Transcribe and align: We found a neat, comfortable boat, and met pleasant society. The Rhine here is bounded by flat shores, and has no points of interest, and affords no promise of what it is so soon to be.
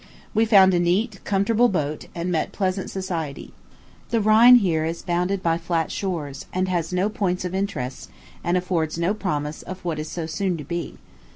We 0.33 0.45
found 0.45 0.73
a 0.73 0.79
neat, 0.79 1.23
comfortable 1.25 1.69
boat, 1.69 2.07
and 2.15 2.31
met 2.31 2.51
pleasant 2.51 2.89
society. 2.89 3.53
The 4.09 4.19
Rhine 4.19 4.55
here 4.55 4.83
is 4.83 5.03
bounded 5.03 5.43
by 5.43 5.59
flat 5.59 5.91
shores, 5.91 6.47
and 6.51 6.67
has 6.67 6.91
no 6.91 7.07
points 7.07 7.45
of 7.45 7.53
interest, 7.53 8.09
and 8.43 8.57
affords 8.57 8.97
no 8.97 9.13
promise 9.13 9.61
of 9.61 9.85
what 9.85 9.99
it 9.99 10.01
is 10.01 10.09
so 10.09 10.25
soon 10.25 10.57
to 10.57 10.63
be. 10.63 10.97